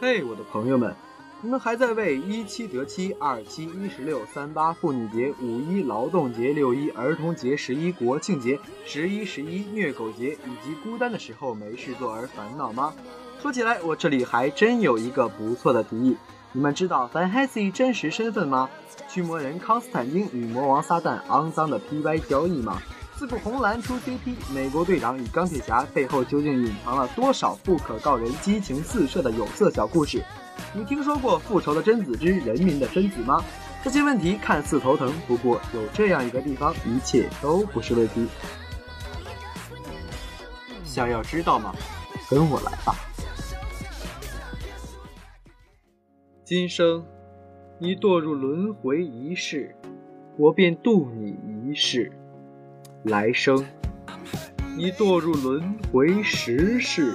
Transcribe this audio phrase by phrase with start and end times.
[0.00, 0.94] 嘿，我的朋友们，
[1.42, 12.94] 你们还在为一七得七、二七一十六、三八妇女节、五一劳动节、六一儿童节、十一国庆节、十一十一虐狗节以及孤单的时候没事做而烦恼吗？
[13.42, 16.16] 说起来，我这里还真有一个不错的提议。
[16.52, 18.70] 你们知道凡海西真实身份吗？
[19.08, 22.80] 驱魔人康斯坦丁与魔王撒旦肮脏的 PY 交易吗？
[23.18, 30.22] 四部红蓝出 CP，美国队长与钢铁侠背后究竟隐藏了多少不可告人、激情四射的有色小故事？
[30.72, 33.42] 你听说过复仇的贞子之人民的贞子吗？
[33.82, 38.24] 这些问题看似头疼，不过有这样一个地方，一切都不是问题。
[40.84, 41.74] 想要知道吗？
[42.30, 42.94] 跟我来吧。
[46.44, 47.04] 今生，
[47.80, 49.74] 你堕入轮回一世，
[50.36, 51.36] 我便渡你
[51.68, 52.12] 一世。
[53.08, 53.64] 来生，
[54.76, 57.14] 你堕入轮回十世，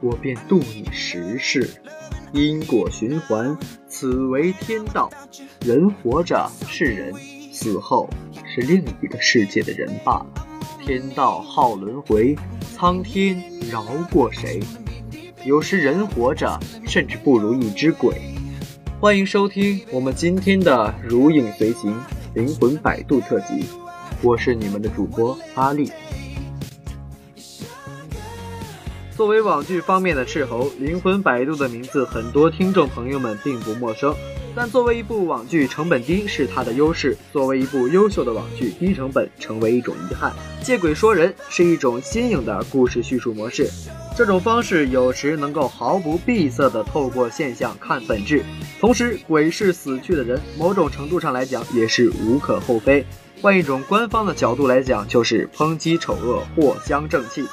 [0.00, 1.68] 我便渡你十世。
[2.32, 5.10] 因果循环，此为天道。
[5.60, 7.12] 人活着是人，
[7.52, 8.08] 死后
[8.46, 10.26] 是另一个世界的人罢了。
[10.80, 12.34] 天道好轮回，
[12.74, 14.60] 苍天饶过谁？
[15.44, 18.16] 有时人活着，甚至不如一只鬼。
[18.98, 21.92] 欢迎收听我们今天的《如影随形》
[22.34, 23.66] 灵魂摆渡特辑。
[24.26, 25.88] 我是你们的主播阿丽。
[29.16, 34.12] 作为网剧方面的斥候，《灵魂摆渡》的名字很多听众朋友们并不陌生。
[34.52, 40.32] 但作为一部网剧，成本低是它的优势；作为一部优秀的网剧，低成本成为一种遗憾。
[40.60, 43.70] 借鬼说人是一种新颖的故事叙述模式，
[44.16, 48.42] 这种方式有时能够毫不闭塞地透过现象看本质。
[48.80, 53.06] 同时，鬼是死去的人，某种程度上来讲也是无可厚非。
[53.42, 57.42] 换一种官方的角度来讲，就是抨击丑恶，藿香正气。《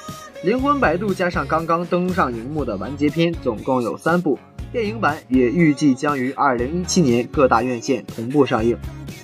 [0.43, 4.39] 灵魂摆渡》加上刚刚登上荧幕的完结篇，总共有三部，
[4.71, 8.77] 电影版也预计将于二零一七年各大院线同步上映。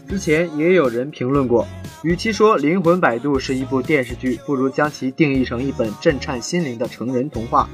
[0.07, 1.65] 之前也有人评论过，
[2.03, 7.69] 与其说《灵魂摆渡》是一部电视剧，不如将其定义成一本震颤心灵的成人童话。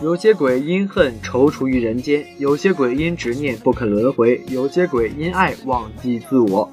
[0.00, 6.68] 有些鬼因恨踌躇于人间，有些鬼因执念不肯轮回，有些鬼因爱忘记自我。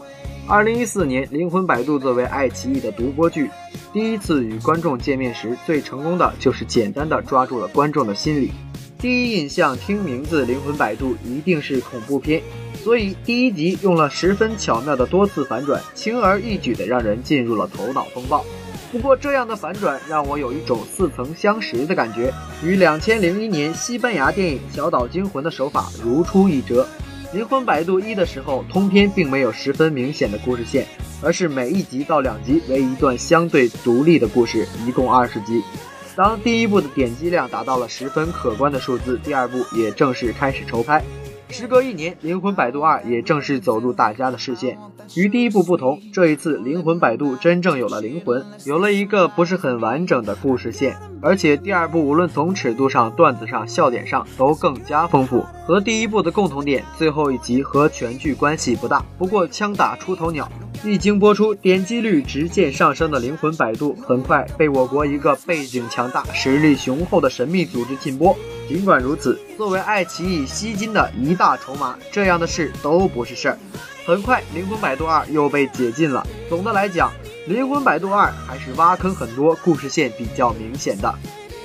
[0.50, 3.52] 二零一四年，《灵魂摆渡》作为爱奇艺的独播剧，
[3.94, 8.50] 第一次与观众见面时，最成功的就是简单的抓住了观众的心理。
[8.98, 12.42] 第一印象，听名字《灵魂摆渡》一定是恐怖片，
[12.84, 18.44] 所以第一集用了十分巧妙的多次反转，轻而易举的让人进入了头脑风暴。
[18.92, 22.34] 不过，这样的反转让我有一种似曾相识的感觉，
[22.64, 26.88] 与两千零一年西班牙电影《小岛惊魂》的手法如出一辙。
[27.31, 30.88] 灵魂摆渡一的时候，通篇并没有十分明显的故事线，
[31.22, 35.62] 而是每一集到两集为一段相对独立的故事，一共二十集。
[36.16, 41.03] 当第一部的点击量达到了十分可观的数字，第二部也正式开始筹拍。
[41.52, 44.78] 时隔一年，《灵魂摆渡二》也正式走入大家的视线。
[45.16, 50.96] 与第一部不同，这一次《灵魂摆渡》真正有了灵魂，有了一个不是很完整的故事线。
[51.22, 55.44] 而且第二部无论从尺度上、段子上、笑点上都更加丰富。
[55.66, 59.04] 和第一部的共同点，最后一集和全剧关系不大。
[59.18, 60.48] 不过枪打出头鸟，
[60.86, 68.38] 一经播出，点击率直线上升的《灵魂摆渡》很快被我国一个背景强大、实力雄厚的神秘组织禁播。
[68.69, 73.57] 尽管如此，作为爱奇艺吸金的一大筹码，这样的事都不是事儿。
[74.06, 76.24] 很快，《灵魂摆渡二》又被解禁了。
[76.47, 77.09] 总的来讲，
[77.52, 81.12] 《灵魂摆渡二》还是挖坑很多，故事线比较明显的。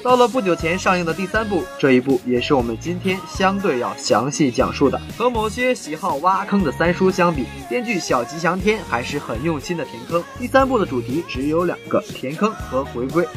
[0.03, 4.98] 到了不久前上映的第三部，这一部也是我们今天相对要详细讲述的。
[5.19, 10.25] 和某些喜好挖坑的三叔相比，编剧小吉祥天还是很用心的填坑。
[10.38, 13.28] 第三部的主题只有两个：填坑和回归。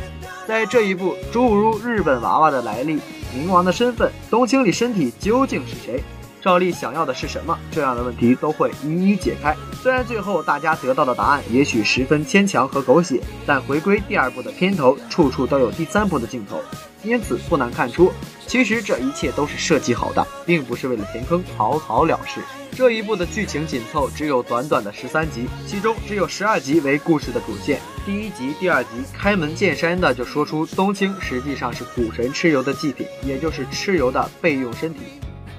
[0.47, 2.99] 在这一部，诸如日本娃娃的来历。
[3.37, 6.03] 冥王的身份，冬青里身体究竟是谁？
[6.47, 7.59] 赵丽想要的是什么？
[7.69, 9.53] 这样的问题都会一一解开。
[9.84, 16.62] 虽然最后大家得到的答案也许十分牵强和狗血，但回归第二部的片头，处处都有第三部的镜头，
[17.03, 18.13] 因此不难看出，
[18.47, 22.40] 其实这一切都是设计好的，并不是为了填坑草草了事。
[22.72, 27.82] 这一部的剧情紧凑，只有短短的十三集，其中只有十二集为故事的主线。
[28.05, 35.02] 第一集、第二集开门见山的就说出冬青实际上是古神蚩尤的祭品，也就是蚩尤的备用身体。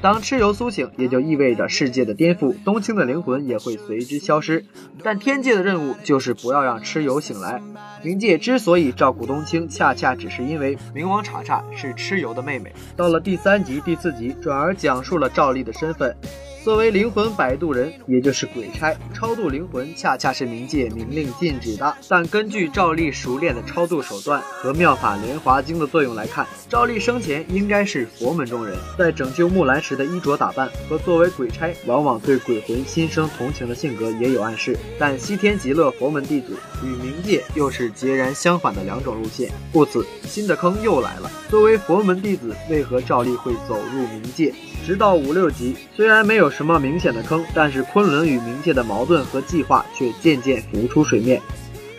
[0.01, 4.65] 当蚩尤苏醒，也就意味着世界的颠覆，冬青的灵魂也会随之消失。
[5.03, 7.61] 但天界的任务就是不要让蚩尤醒来。
[8.05, 12.73] 冥界之所以照顾冬青，恰恰只是因为冥王查查是蚩尤的妹妹。
[12.97, 16.17] 到了第三集、第四集，转而讲述了赵丽的身份。
[16.65, 21.97] 作为灵魂摆渡人，也就是鬼差，超度灵魂恰恰是冥界明令禁止的。
[22.09, 28.77] 但根据赵丽熟练的超度手段和妙法莲华经的作用来看，赵丽生前应该是佛门中人。
[28.99, 34.77] 在拯救木兰时的衣着打扮和作为鬼差往往对鬼魂心生同情的性格也有暗示。
[34.99, 36.55] 但西天极乐佛门弟子
[36.85, 41.31] 与冥界又是截然相反的两种路线，故此新的坑又来了。
[41.49, 44.53] 作为佛门弟子，为何照例会走入冥界？
[44.87, 51.41] 直到五六集，虽然没有什么明显的坑，但是昆仑与冥界的矛盾和计划却渐渐浮出水面。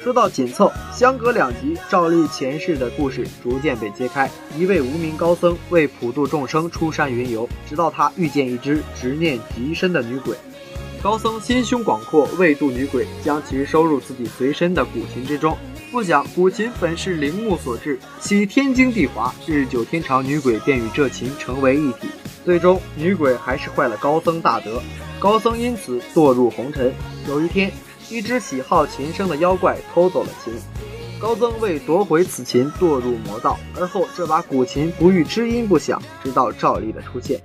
[0.01, 4.31] 说到紧凑，相隔两集，赵丽前世的故事逐渐被揭开。
[4.57, 10.37] 一位无名高僧为普度众生出山云游，直到他遇见一只执念极深的女鬼。
[11.03, 15.57] 高僧心胸广阔，为渡女鬼，将其收入自己随身的古琴之中。
[15.91, 22.07] 不想古琴本是灵木所制，其天经地华，日久天长，女鬼便与这琴成为一体。
[22.45, 24.81] 最终，女鬼还是坏了高僧大德，
[25.19, 26.93] 高僧因此堕入红尘。
[27.27, 27.71] 有一天，
[28.09, 30.51] 一只喜好琴声的妖怪偷走了琴，
[31.19, 33.59] 高僧为夺回此琴，堕入魔道。
[33.79, 37.39] 而后，这把古琴不遇知音不响，直到赵丽的出现。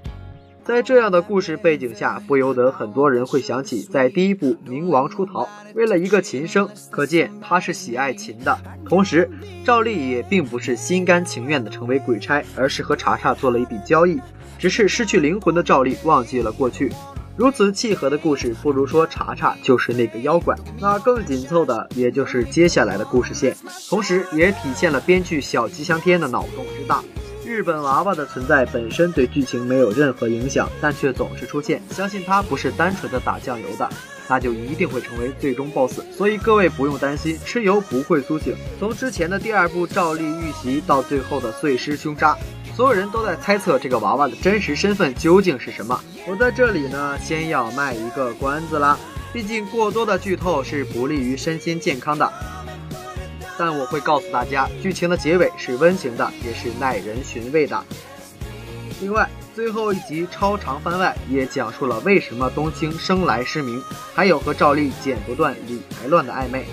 [0.64, 5.44] 在这样的故事背景下，不由得很多人会想起，在第一部《冥王出逃》，
[5.74, 8.58] 为了一个琴声，可见他是喜爱琴的。
[8.88, 9.30] 同时，
[9.66, 14.18] 赵丽也并不是心甘情愿的成为鬼差，而是和查查做了一笔交易。
[14.58, 16.90] 只是失去灵魂的赵丽忘记了过去，
[17.36, 20.56] 如此契合的故事，不如说查查就是那个妖怪。
[20.78, 23.56] 那更紧凑的，也就是接下来的故事线，
[23.88, 27.02] 同时也体现了编剧小吉祥天的脑洞之大。
[27.44, 33.90] 日本娃娃的存在本身对剧情没有任何影响，但却总是出现，相信它不是单纯的打酱油的，
[34.28, 36.02] 那就一定会成为最终 BOSS。
[36.16, 38.54] 所以各位不用担心，蚩尤不会苏醒。
[38.78, 42.36] 从之前的第二部赵丽遇袭到最后的碎尸凶杀。
[42.76, 45.98] 所有人都在猜测这个娃娃的真实身份究竟是什么。
[46.26, 48.98] 我在这里呢，先要卖一个关子啦，
[49.32, 52.32] 毕竟过多的剧透是不利于身心健康的。
[53.56, 57.80] 但我会告诉大家，剧情的结尾是温情的，也是耐人寻味的。
[59.00, 63.80] 另外，最后一集超长番外也讲述了为什么冬青生来失明，
[64.12, 66.66] 还有和赵丽剪不断理还乱的暧昧。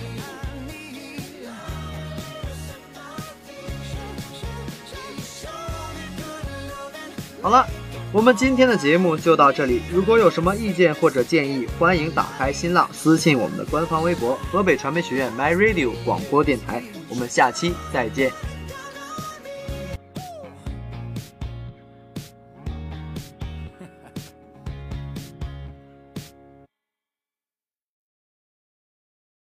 [7.42, 7.66] 好了，
[8.12, 9.82] 我们今天的节目就到这里。
[9.92, 16.84] 如果有什么意见或者建议，欢迎打开新浪私信我们的官方微博“河北传媒学院 My Radio 广播电台”。
[17.10, 18.32] 我们下期再见。